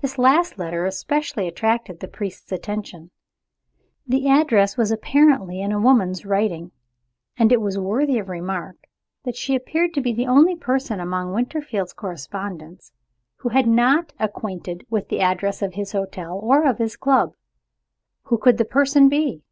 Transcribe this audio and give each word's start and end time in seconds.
This 0.00 0.18
last 0.18 0.58
letter 0.58 0.84
especially 0.84 1.46
attracted 1.46 2.00
the 2.00 2.08
priest's 2.08 2.50
attention. 2.50 3.12
The 4.04 4.28
address 4.28 4.76
was 4.76 4.90
apparently 4.90 5.60
in 5.60 5.70
a 5.70 5.78
woman's 5.80 6.22
handwriting. 6.22 6.72
And 7.36 7.52
it 7.52 7.60
was 7.60 7.78
worthy 7.78 8.18
of 8.18 8.28
remark 8.28 8.76
that 9.22 9.36
she 9.36 9.54
appeared 9.54 9.94
to 9.94 10.00
be 10.00 10.12
the 10.12 10.26
only 10.26 10.56
person 10.56 10.98
among 10.98 11.32
Winterfield's 11.32 11.92
correspondents 11.92 12.90
who 13.36 13.50
was 13.50 13.64
not 13.64 14.12
acquainted 14.18 14.84
with 14.90 15.08
the 15.08 15.20
address 15.20 15.62
of 15.62 15.74
his 15.74 15.92
hotel 15.92 16.36
or 16.42 16.66
of 16.68 16.78
his 16.78 16.96
club. 16.96 17.36
Who 18.24 18.38
could 18.38 18.58
the 18.58 18.64
person 18.64 19.08
be? 19.08 19.44